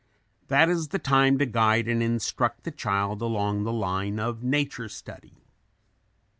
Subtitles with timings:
[0.47, 4.89] That is the time to guide and instruct the child along the line of nature
[4.89, 5.37] study.